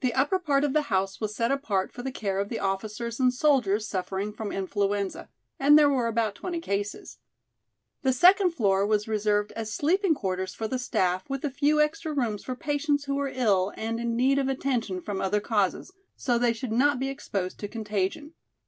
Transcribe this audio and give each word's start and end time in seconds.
The 0.00 0.14
upper 0.14 0.38
part 0.38 0.62
of 0.62 0.74
the 0.74 0.82
house 0.94 1.20
was 1.20 1.34
set 1.34 1.50
apart 1.50 1.90
for 1.90 2.04
the 2.04 2.12
care 2.12 2.38
of 2.38 2.48
the 2.50 2.60
officers 2.60 3.18
and 3.18 3.34
soldiers 3.34 3.88
suffering 3.88 4.32
from 4.32 4.52
influenza, 4.52 5.28
and 5.58 5.76
there 5.76 5.90
were 5.90 6.06
about 6.06 6.36
twenty 6.36 6.60
cases; 6.60 7.18
the 8.02 8.12
second 8.12 8.52
floor 8.52 8.86
was 8.86 9.08
reserved 9.08 9.50
as 9.56 9.72
sleeping 9.74 10.14
quarters 10.14 10.54
for 10.54 10.68
the 10.68 10.78
staff 10.78 11.28
with 11.28 11.44
a 11.44 11.50
few 11.50 11.80
extra 11.80 12.12
rooms 12.12 12.44
for 12.44 12.54
patients 12.54 13.06
who 13.06 13.16
were 13.16 13.32
ill 13.34 13.72
and 13.76 13.98
in 13.98 14.14
need 14.14 14.38
of 14.38 14.46
attention 14.46 15.00
from 15.00 15.20
other 15.20 15.40
causes 15.40 15.90
so 16.14 16.38
they 16.38 16.52
should 16.52 16.70
not 16.70 17.00
be 17.00 17.08
exposed 17.08 17.58
to 17.58 17.66
contagion. 17.66 18.34